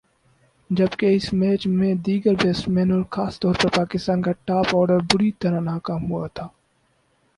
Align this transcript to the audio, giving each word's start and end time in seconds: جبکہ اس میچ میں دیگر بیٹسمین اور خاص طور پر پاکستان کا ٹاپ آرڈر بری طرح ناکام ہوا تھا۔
جبکہ 0.69 1.15
اس 1.15 1.27
میچ 1.33 1.61
میں 1.69 1.93
دیگر 2.05 2.33
بیٹسمین 2.43 2.91
اور 2.91 3.03
خاص 3.11 3.39
طور 3.39 3.53
پر 3.61 3.69
پاکستان 3.75 4.21
کا 4.21 4.31
ٹاپ 4.45 4.75
آرڈر 4.77 4.99
بری 5.09 5.31
طرح 5.41 5.59
ناکام 5.69 6.01
ہوا 6.11 6.27
تھا۔ 6.35 6.47